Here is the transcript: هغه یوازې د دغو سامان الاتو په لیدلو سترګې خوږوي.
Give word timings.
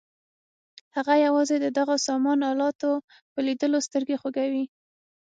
هغه 0.95 1.13
یوازې 1.25 1.55
د 1.59 1.65
دغو 1.77 1.95
سامان 2.07 2.39
الاتو 2.51 2.91
په 3.31 3.39
لیدلو 3.47 3.79
سترګې 3.87 4.19
خوږوي. 4.21 4.65